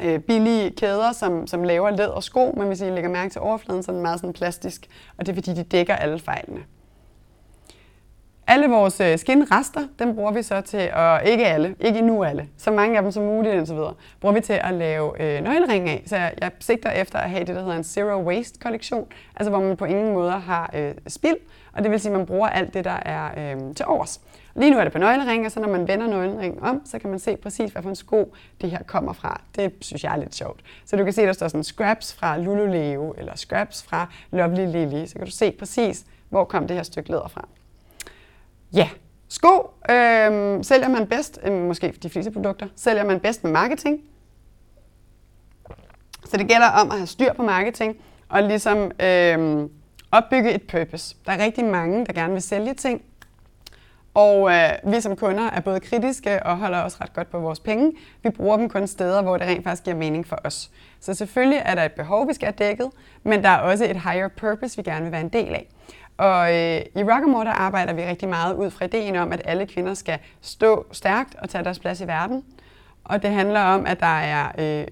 [0.00, 3.40] øh, billige kæder, som, som laver læder og sko, men hvis I lægger mærke til
[3.40, 6.60] overfladen, så er den meget sådan plastisk, og det er fordi, de dækker alle fejlene.
[8.50, 12.48] Alle vores øh, skinrester, dem bruger vi så til, og ikke alle, ikke endnu alle,
[12.56, 15.88] så mange af dem som muligt indtil videre, bruger vi til at lave øh, nøglering
[15.88, 16.02] af.
[16.06, 19.50] Så jeg, jeg sigter efter at have det, der hedder en zero waste kollektion, altså
[19.50, 21.36] hvor man på ingen måde har øh, spild,
[21.72, 24.20] og det vil sige, at man bruger alt det, der er øh, til overs.
[24.58, 27.18] Lige nu er det på nøgleringer, så når man vender nøgleringen om, så kan man
[27.18, 29.40] se præcis, hvad for en sko det her kommer fra.
[29.56, 30.60] Det synes jeg er lidt sjovt.
[30.84, 35.06] Så du kan se, der står sådan scraps fra Lululeo, eller scraps fra Lovely Lily.
[35.06, 37.48] Så kan du se præcis, hvor kom det her stykke læder fra.
[38.72, 38.88] Ja,
[39.28, 44.00] sko øh, sælger man bedst, øh, måske de fleste produkter, sælger man bedst med marketing.
[46.24, 47.96] Så det gælder om at have styr på marketing,
[48.28, 49.68] og ligesom øh,
[50.12, 51.16] opbygge et purpose.
[51.26, 53.02] Der er rigtig mange, der gerne vil sælge ting,
[54.18, 57.60] og øh, vi som kunder er både kritiske og holder os ret godt på vores
[57.60, 57.92] penge.
[58.22, 60.70] Vi bruger dem kun steder, hvor det rent faktisk giver mening for os.
[61.00, 62.90] Så selvfølgelig er der et behov, vi skal have dækket,
[63.22, 65.68] men der er også et higher purpose, vi gerne vil være en del af.
[66.16, 69.66] Og øh, i Rockamore der arbejder vi rigtig meget ud fra ideen om, at alle
[69.66, 72.44] kvinder skal stå stærkt og tage deres plads i verden.
[73.04, 74.86] Og det handler om, at der er øh,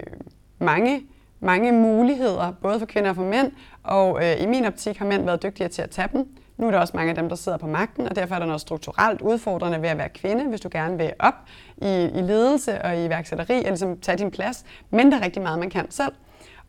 [0.59, 1.03] mange,
[1.41, 3.53] mange muligheder, både for kvinder og for mænd.
[3.83, 6.29] Og øh, i min optik har mænd været dygtigere til at tage dem.
[6.57, 8.47] Nu er der også mange af dem, der sidder på magten, og derfor er der
[8.47, 11.35] noget strukturelt udfordrende ved at være kvinde, hvis du gerne vil op
[11.77, 14.65] i, i ledelse og i iværksætteri, og ligesom tage din plads.
[14.91, 16.13] Men der er rigtig meget, man kan selv.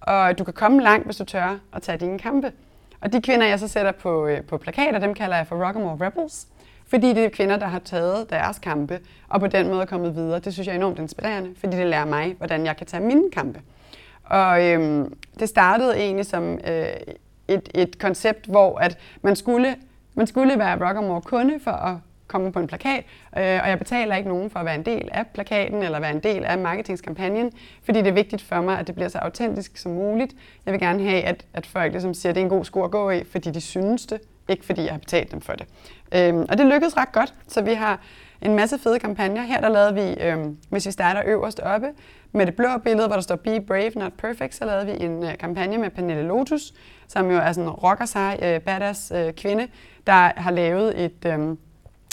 [0.01, 2.51] Og du kan komme langt, hvis du tør at tage dine kampe.
[3.01, 6.05] Og de kvinder, jeg så sætter på, øh, på plakater, dem kalder jeg for Rockamore
[6.05, 6.47] Rebels.
[6.87, 10.15] Fordi det er kvinder, der har taget deres kampe, og på den måde er kommet
[10.15, 10.39] videre.
[10.39, 13.31] Det synes jeg er enormt inspirerende, fordi det lærer mig, hvordan jeg kan tage mine
[13.31, 13.61] kampe.
[14.23, 16.85] Og øhm, det startede egentlig som øh,
[17.47, 19.75] et, et koncept, hvor at man skulle,
[20.15, 23.03] man skulle være Rockamore kunde for at komme på en plakat,
[23.37, 26.11] øh, og jeg betaler ikke nogen for at være en del af plakaten eller være
[26.11, 27.51] en del af marketingskampagnen,
[27.83, 30.35] fordi det er vigtigt for mig, at det bliver så autentisk som muligt.
[30.65, 32.83] Jeg vil gerne have, at, at folk ligesom siger, at det er en god sko
[32.83, 35.67] at gå i, fordi de synes det, ikke fordi jeg har betalt dem for det.
[36.15, 37.99] Øhm, og det lykkedes ret godt, så vi har
[38.41, 39.41] en masse fede kampagner.
[39.41, 41.87] Her der lavede vi, øhm, hvis vi starter øverst oppe,
[42.31, 45.23] med det blå billede, hvor der står Be Brave, Not Perfect, så lavede vi en
[45.23, 46.73] øh, kampagne med Pernille Lotus,
[47.07, 49.67] som jo er sådan en rocker sig, øh, badass øh, kvinde,
[50.07, 51.57] der har lavet et, øh,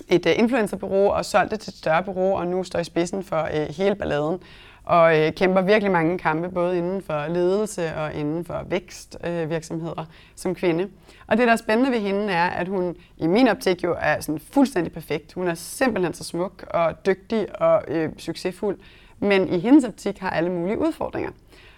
[0.08, 3.22] et øh, influencerbureau og solgt det til et større bureau, og nu står i spidsen
[3.22, 4.38] for øh, hele balladen.
[4.84, 9.50] Og øh, kæmper virkelig mange kampe, både inden for ledelse og inden for vækstvirksomheder øh,
[9.50, 10.04] virksomheder
[10.36, 10.88] som kvinde.
[11.26, 14.20] Og det, der er spændende ved hende, er, at hun i min optik jo er
[14.20, 15.32] sådan fuldstændig perfekt.
[15.32, 18.78] Hun er simpelthen så smuk og dygtig og øh, succesfuld,
[19.24, 21.30] men i hendes optik har alle mulige udfordringer.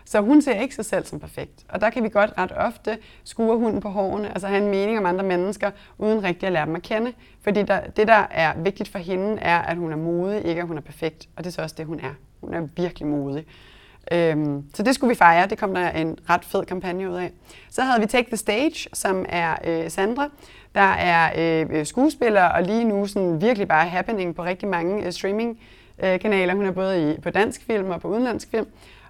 [0.05, 1.65] Så hun ser ikke sig selv som perfekt.
[1.69, 4.99] Og der kan vi godt ret ofte skure hunden på hårene, altså have en mening
[4.99, 7.13] om andre mennesker, uden rigtig at lære dem at kende.
[7.43, 10.67] Fordi der, det, der er vigtigt for hende, er, at hun er modig, ikke at
[10.67, 11.29] hun er perfekt.
[11.37, 12.15] Og det er så også det, hun er.
[12.41, 13.47] Hun er virkelig modig.
[14.13, 15.47] Øhm, så det skulle vi fejre.
[15.47, 17.33] Det kom der en ret fed kampagne ud af.
[17.71, 20.29] Så havde vi Take the Stage, som er øh, Sandra,
[20.75, 21.31] der er
[21.63, 25.59] øh, øh skuespiller og lige nu sådan virkelig bare happening på rigtig mange øh, streaming
[25.99, 26.55] øh, kanaler.
[26.55, 28.67] Hun er både i, på dansk film og på udenlandsk film.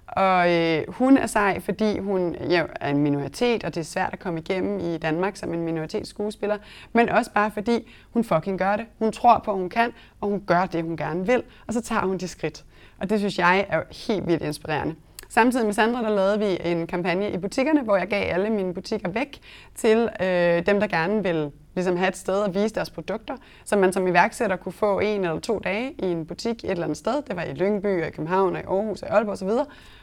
[0.07, 4.09] Og øh, hun er sej, fordi hun ja, er en minoritet, og det er svært
[4.13, 6.57] at komme igennem i Danmark som en minoritetsskuespiller.
[6.93, 8.85] Men også bare fordi hun fucking gør det.
[8.99, 11.43] Hun tror på, at hun kan, og hun gør det, hun gerne vil.
[11.67, 12.65] Og så tager hun de skridt.
[12.99, 14.95] Og det synes jeg er helt vildt inspirerende.
[15.29, 18.73] Samtidig med Sandra, der lavede vi en kampagne i butikkerne, hvor jeg gav alle mine
[18.73, 19.39] butikker væk
[19.75, 23.75] til øh, dem, der gerne vil ligesom have et sted at vise deres produkter, så
[23.75, 26.97] man som iværksætter kunne få en eller to dage i en butik et eller andet
[26.97, 27.21] sted.
[27.27, 29.49] Det var i Lyngby, og i København, og i Aarhus, og i Aalborg osv.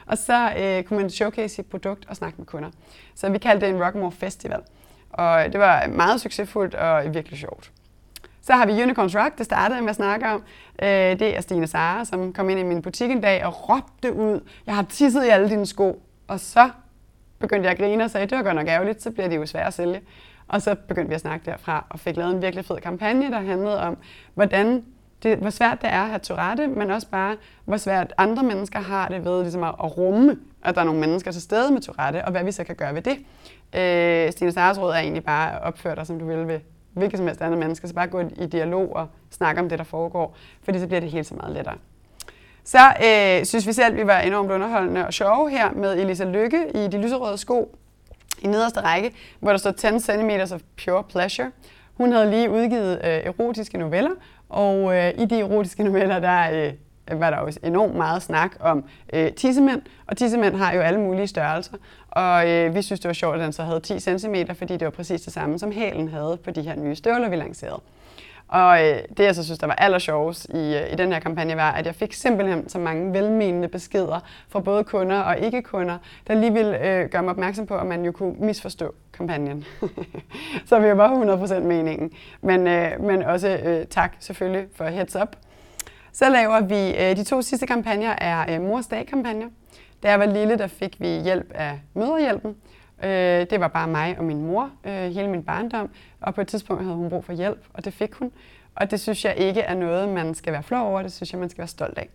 [0.06, 2.70] Og så øh, kunne man showcase sit produkt og snakke med kunder.
[3.14, 4.60] Så vi kaldte det en Rockmore Festival.
[5.10, 7.70] Og det var meget succesfuldt og virkelig sjovt.
[8.42, 10.42] Så har vi Unicorns Rock, det startede med at snakke om.
[10.82, 14.12] Øh, det er Stine Sara, som kom ind i min butik en dag og råbte
[14.12, 16.02] ud, jeg har tisset i alle dine sko.
[16.28, 16.70] Og så
[17.38, 19.46] begyndte jeg at grine og sagde, det var godt nok ærgerligt, så bliver det jo
[19.46, 20.00] svært at sælge.
[20.48, 23.40] Og så begyndte vi at snakke derfra og fik lavet en virkelig fed kampagne, der
[23.40, 23.96] handlede om,
[24.34, 24.84] hvordan
[25.22, 28.80] det, hvor svært det er at have Tourette, men også bare, hvor svært andre mennesker
[28.80, 31.80] har det ved ligesom at, at rumme, at der er nogle mennesker til stede med
[31.80, 33.18] Tourette, og hvad vi så kan gøre ved det.
[33.74, 36.60] Øh, Stine Sares råd er egentlig bare at opføre dig, som du vil ved
[36.92, 37.88] hvilket som helst andet mennesker.
[37.88, 41.10] Så bare gå i dialog og snakke om det, der foregår, fordi så bliver det
[41.10, 41.76] helt så meget lettere.
[42.64, 46.24] Så øh, synes vi selv, at vi var enormt underholdende og sjove her med Elisa
[46.24, 47.78] Lykke i de lyserøde sko
[48.44, 51.50] i nederste række, hvor der står 10 cm of pure pleasure.
[51.94, 54.10] Hun havde lige udgivet øh, erotiske noveller,
[54.48, 56.66] og øh, i de erotiske noveller, der
[57.10, 61.00] øh, var der også enormt meget snak om øh, tissemænd, og tissemænd har jo alle
[61.00, 61.72] mulige størrelser.
[62.10, 64.84] Og øh, vi synes, det var sjovt, at den så havde 10 cm, fordi det
[64.84, 67.80] var præcis det samme, som hælen havde på de her nye støvler, vi lancerede.
[68.48, 71.56] Og øh, det, jeg så synes, der var allersjovest i, øh, i den her kampagne,
[71.56, 76.34] var, at jeg fik simpelthen så mange velmenende beskeder fra både kunder og ikke-kunder, der
[76.34, 79.64] lige ville øh, gøre mig opmærksom på, at man jo kunne misforstå kampagnen.
[80.68, 82.10] så vi var 100% meningen.
[82.40, 85.36] Men, øh, men også øh, tak selvfølgelig for heads up.
[86.12, 89.46] Så laver vi, øh, de to sidste kampagner er øh, Mors Dag-kampagner.
[90.02, 92.56] Da jeg var lille, der fik vi hjælp af Møderhjælpen.
[93.02, 96.48] Øh, det var bare mig og min mor øh, hele min barndom, og på et
[96.48, 98.32] tidspunkt havde hun brug for hjælp, og det fik hun.
[98.74, 101.40] Og det synes jeg ikke er noget, man skal være flov over, det synes jeg,
[101.40, 102.08] man skal være stolt af,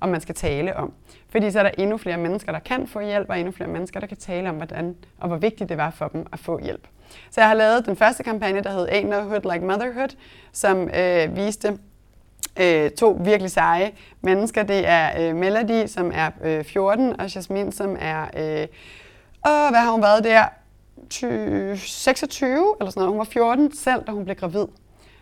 [0.00, 0.92] og man skal tale om.
[1.28, 4.00] Fordi så er der endnu flere mennesker, der kan få hjælp, og endnu flere mennesker,
[4.00, 6.88] der kan tale om, hvordan og hvor vigtigt det var for dem at få hjælp.
[7.30, 10.16] Så jeg har lavet den første kampagne, der hed Ain't No Hood Like Motherhood,
[10.52, 11.78] som øh, viste
[12.60, 14.62] øh, to virkelig seje mennesker.
[14.62, 18.26] Det er øh, Melody, som er øh, 14, og Jasmine, som er...
[18.36, 18.66] Øh,
[19.46, 20.44] og hvad har hun været der?
[21.76, 23.08] 26 eller sådan noget.
[23.08, 24.66] Hun var 14 selv, da hun blev gravid.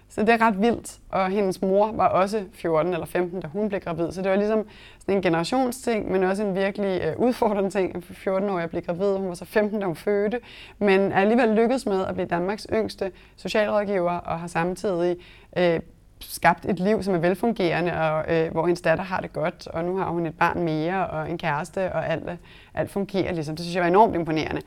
[0.08, 0.98] Så det er ret vildt.
[1.08, 4.12] Og hendes mor var også 14 eller 15, da hun blev gravid.
[4.12, 4.66] Så det var ligesom
[4.98, 9.16] sådan en generationsting, men også en virkelig øh, udfordrende ting 14 år jeg blev gravid.
[9.16, 10.40] Hun var så 15, da hun fødte,
[10.78, 15.16] men er alligevel lykkedes med at blive Danmarks yngste socialrådgiver og har samtidig
[15.58, 15.80] øh,
[16.28, 19.84] skabt et liv, som er velfungerende, og øh, hvor hendes datter har det godt, og
[19.84, 22.36] nu har hun et barn mere, og en kæreste, og alt, øh,
[22.74, 23.56] alt fungerer ligesom.
[23.56, 24.60] Det synes jeg var enormt imponerende.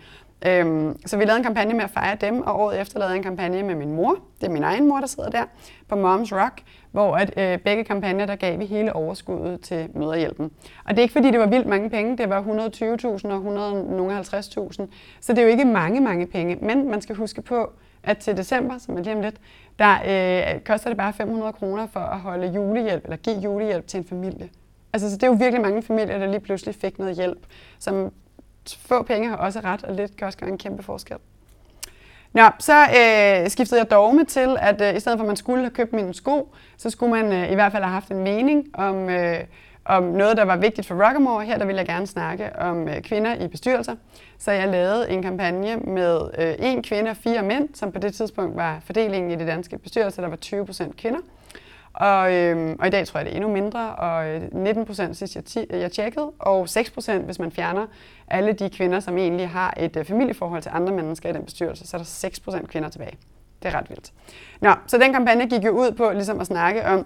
[0.45, 3.17] Øhm, så vi lavede en kampagne med at fejre dem, og året efter lavede jeg
[3.17, 4.15] en kampagne med min mor.
[4.41, 5.43] Det er min egen mor, der sidder der,
[5.87, 10.51] på Moms Rock, hvor at, øh, begge kampagner, der gav vi hele overskuddet til møderhjælpen.
[10.85, 13.39] Og det er ikke fordi, det var vildt mange penge, det var 120.000 og
[14.19, 14.87] 150.000,
[15.21, 17.71] så det er jo ikke mange, mange penge, men man skal huske på,
[18.03, 19.35] at til december, som er lige om lidt,
[19.79, 19.93] der
[20.55, 24.05] øh, koster det bare 500 kroner for at holde julehjælp, eller give julehjælp til en
[24.05, 24.49] familie.
[24.93, 27.39] Altså, så det er jo virkelig mange familier, der lige pludselig fik noget hjælp,
[27.79, 28.11] som
[28.77, 31.17] få penge har også ret, og lidt kan også gøre en kæmpe forskel.
[32.33, 35.61] Nå, så øh, skiftede jeg dogme til, at øh, i stedet for at man skulle
[35.61, 38.65] have købt mine sko, så skulle man øh, i hvert fald have haft en mening
[38.73, 39.39] om, øh,
[39.87, 41.45] om noget, der var vigtigt for Rockamore.
[41.45, 43.95] Her der ville jeg gerne snakke om øh, kvinder i bestyrelser.
[44.37, 48.13] Så jeg lavede en kampagne med øh, en kvinde og fire mænd, som på det
[48.13, 50.21] tidspunkt var fordelingen i det danske bestyrelse.
[50.21, 51.19] der var 20 procent kvinder.
[51.93, 55.17] Og, øh, og i dag tror jeg, det er endnu mindre, og øh, 19 procent
[55.17, 57.85] sidst jeg, jeg tjekkede, og 6 procent, hvis man fjerner
[58.27, 61.87] alle de kvinder, som egentlig har et øh, familieforhold til andre mennesker i den bestyrelse,
[61.87, 63.17] så er der 6 procent kvinder tilbage.
[63.63, 64.11] Det er ret vildt.
[64.61, 67.05] Nå, så den kampagne gik jo ud på ligesom at snakke om,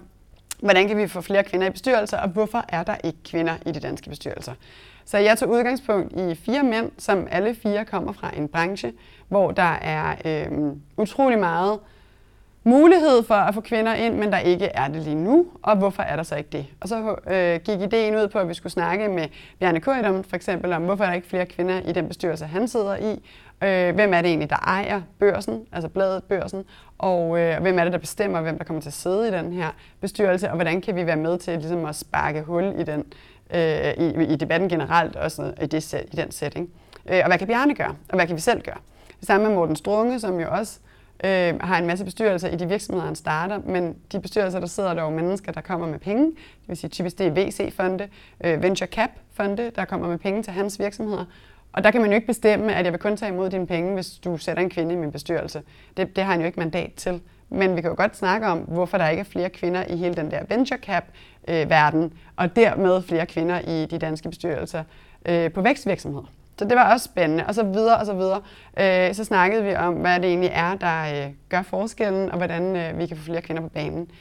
[0.62, 3.72] hvordan kan vi få flere kvinder i bestyrelser, og hvorfor er der ikke kvinder i
[3.72, 4.54] de danske bestyrelser.
[5.06, 8.94] Så jeg tog udgangspunkt i fire mænd, som alle fire kommer fra en branche,
[9.28, 11.80] hvor der er øh, utrolig meget
[12.64, 16.04] mulighed for at få kvinder ind, men der ikke er det lige nu, og hvorfor
[16.04, 16.66] er der så ikke det?
[16.80, 19.28] Og så øh, gik ideen ud på, at vi skulle snakke med
[19.60, 22.68] Bjarne Køjdom for eksempel om, hvorfor er der ikke flere kvinder i den bestyrelse, han
[22.68, 23.12] sidder i,
[23.64, 26.64] øh, hvem er det egentlig, der ejer børsen, altså bladet børsen,
[26.98, 29.54] og øh, hvem er det, der bestemmer, hvem der kommer til at sidde i den
[29.54, 29.68] her
[30.02, 33.04] bestyrelse, og hvordan kan vi være med til ligesom at sparke hul i, den,
[33.54, 36.70] øh, i, i debatten generelt, og sådan, i, det, i den setting.
[37.10, 38.78] Øh, og hvad kan Bjarne gøre, og hvad kan vi selv gøre?
[39.20, 40.91] Det samme med Morten Strunge, som jo også øh,
[41.24, 44.94] øh, har en masse bestyrelser i de virksomheder, han starter, men de bestyrelser, der sidder
[44.94, 48.08] der jo mennesker, der kommer med penge, det vil sige typisk det er VC-fonde,
[48.44, 51.26] øh, Venture Cap-fonde, der kommer med penge til hans virksomheder.
[51.74, 53.94] Og der kan man jo ikke bestemme, at jeg vil kun tage imod dine penge,
[53.94, 55.62] hvis du sætter en kvinde i min bestyrelse.
[55.98, 57.22] Det, det har han jo ikke mandat til.
[57.50, 60.16] Men vi kan jo godt snakke om, hvorfor der ikke er flere kvinder i hele
[60.16, 64.84] den der venture cap-verden, øh, og dermed flere kvinder i de danske bestyrelser
[65.26, 66.26] øh, på vækstvirksomheder.
[66.62, 68.42] Så det var også spændende, og så videre og så videre.
[68.80, 72.76] Øh, så snakkede vi om, hvad det egentlig er, der øh, gør forskellen, og hvordan
[72.76, 74.12] øh, vi kan få flere kvinder på banen.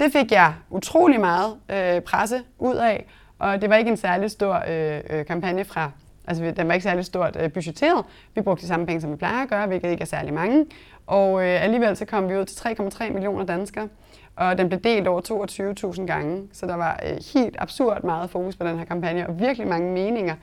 [0.00, 3.06] Det fik jeg utrolig meget øh, presse ud af,
[3.38, 5.90] og det var ikke en særlig stor øh, øh, kampagne fra,
[6.26, 8.04] altså den var ikke særlig stort øh, budgetteret.
[8.34, 10.66] Vi brugte de samme penge, som vi plejer at gøre, hvilket ikke er særlig mange.
[11.06, 13.88] Og øh, alligevel så kom vi ud til 3,3 millioner danskere,
[14.36, 15.20] og den blev delt over
[15.94, 16.48] 22.000 gange.
[16.52, 19.92] Så der var øh, helt absurd meget fokus på den her kampagne, og virkelig mange
[19.92, 20.34] meninger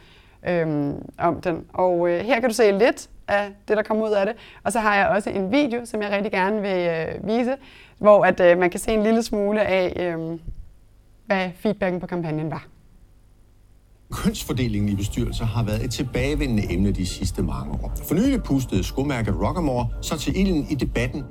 [0.47, 1.65] øhm, om den.
[1.73, 4.36] Og øh, her kan du se lidt af det, der kommer ud af det.
[4.63, 7.56] Og så har jeg også en video, som jeg rigtig gerne vil øh, vise,
[7.97, 10.39] hvor at, øh, man kan se en lille smule af, øh,
[11.26, 12.67] hvad feedbacken på kampagnen var.
[14.12, 17.93] Kønsfordelingen i bestyrelser har været et tilbagevendende emne de sidste mange år.
[18.08, 21.23] For nylig pustede skomærket Rockamore så til ilden i debatten.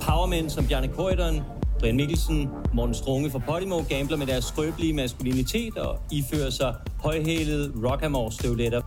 [0.00, 1.42] Powermen som Bjarne Køjderen,
[1.80, 7.72] Brian Mikkelsen, Morten Strunge fra Podimo gambler med deres skrøbelige maskulinitet og ifører sig højhælede
[7.84, 8.80] Rockamore-støvletter.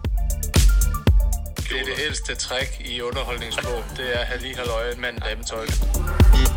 [1.57, 3.79] Det er det ældste træk i underholdningsbog.
[3.97, 5.65] Det er at have lige halvøje mand dametøj.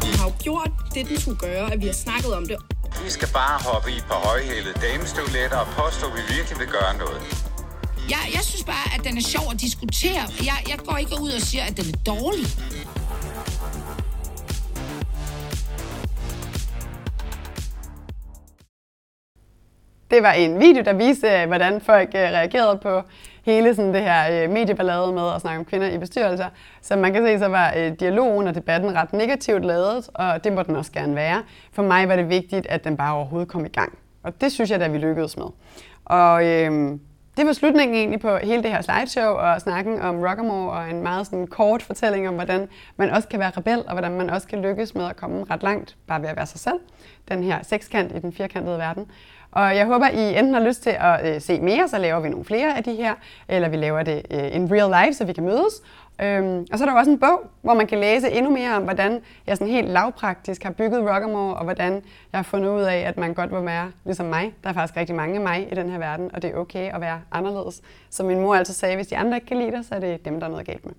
[0.04, 2.56] Vi har jo gjort det, den skulle gøre, at vi har snakket om det.
[3.04, 6.92] Vi skal bare hoppe i på højhælede damestøvletter og påstå, at vi virkelig vil gøre
[7.02, 7.20] noget.
[8.10, 10.22] Jeg, jeg synes bare, at den er sjov at diskutere.
[10.50, 12.46] Jeg, jeg går ikke ud og siger, at den er dårlig.
[20.14, 23.02] Det var en video, der viste, øh, hvordan folk øh, reagerede på
[23.44, 26.46] hele sådan det her øh, medieballade med at snakke om kvinder i bestyrelser.
[26.82, 30.62] Som man kan se, så var dialogen og debatten ret negativt lavet, og det må
[30.62, 31.42] den også gerne være.
[31.72, 33.98] For mig var det vigtigt, at den bare overhovedet kom i gang.
[34.22, 35.46] Og det synes jeg, at vi lykkedes med.
[36.04, 37.00] Og øhm,
[37.36, 41.02] det var slutningen egentlig på hele det her slideshow og snakken om Rockamore og en
[41.02, 44.46] meget sådan kort fortælling om, hvordan man også kan være rebel og hvordan man også
[44.48, 46.78] kan lykkes med at komme ret langt bare ved at være sig selv.
[47.28, 49.06] Den her sekskant i den firkantede verden.
[49.54, 52.28] Og jeg håber, I enten har lyst til at øh, se mere, så laver vi
[52.28, 53.14] nogle flere af de her,
[53.48, 55.82] eller vi laver det øh, in real life, så vi kan mødes.
[56.22, 58.82] Øhm, og så er der også en bog, hvor man kan læse endnu mere om,
[58.82, 61.92] hvordan jeg sådan helt lavpraktisk har bygget Rockamore, og hvordan
[62.32, 64.54] jeg har fundet ud af, at man godt må være ligesom mig.
[64.62, 66.94] Der er faktisk rigtig mange af mig i den her verden, og det er okay
[66.94, 67.82] at være anderledes.
[68.10, 70.24] Som min mor altid sagde, hvis de andre ikke kan lide dig, så er det
[70.24, 70.94] dem, der er noget galt med.